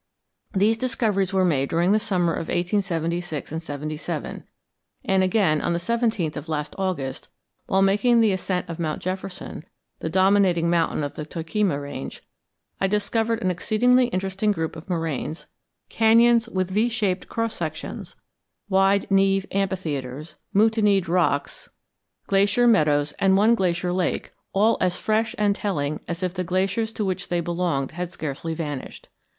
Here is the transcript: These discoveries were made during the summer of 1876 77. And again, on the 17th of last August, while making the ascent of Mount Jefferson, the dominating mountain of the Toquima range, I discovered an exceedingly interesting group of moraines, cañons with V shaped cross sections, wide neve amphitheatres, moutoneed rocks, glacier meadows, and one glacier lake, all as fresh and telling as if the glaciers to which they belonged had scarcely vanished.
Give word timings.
These 0.55 0.79
discoveries 0.79 1.31
were 1.31 1.45
made 1.45 1.69
during 1.69 1.91
the 1.91 1.99
summer 1.99 2.33
of 2.33 2.47
1876 2.47 3.63
77. 3.63 4.43
And 5.05 5.23
again, 5.23 5.61
on 5.61 5.73
the 5.73 5.79
17th 5.79 6.35
of 6.35 6.49
last 6.49 6.73
August, 6.79 7.29
while 7.67 7.83
making 7.83 8.19
the 8.19 8.31
ascent 8.31 8.67
of 8.67 8.79
Mount 8.79 8.99
Jefferson, 8.99 9.63
the 9.99 10.09
dominating 10.09 10.71
mountain 10.71 11.03
of 11.03 11.13
the 11.13 11.23
Toquima 11.23 11.79
range, 11.79 12.23
I 12.79 12.87
discovered 12.87 13.43
an 13.43 13.51
exceedingly 13.51 14.07
interesting 14.07 14.51
group 14.51 14.75
of 14.75 14.89
moraines, 14.89 15.45
cañons 15.91 16.49
with 16.51 16.71
V 16.71 16.89
shaped 16.89 17.27
cross 17.29 17.53
sections, 17.53 18.15
wide 18.69 19.05
neve 19.11 19.45
amphitheatres, 19.51 20.33
moutoneed 20.51 21.07
rocks, 21.07 21.69
glacier 22.25 22.65
meadows, 22.65 23.11
and 23.19 23.37
one 23.37 23.53
glacier 23.53 23.93
lake, 23.93 24.31
all 24.51 24.79
as 24.81 24.97
fresh 24.97 25.35
and 25.37 25.55
telling 25.55 25.99
as 26.07 26.23
if 26.23 26.33
the 26.33 26.43
glaciers 26.43 26.91
to 26.93 27.05
which 27.05 27.27
they 27.27 27.39
belonged 27.39 27.91
had 27.91 28.11
scarcely 28.11 28.55
vanished. 28.55 29.07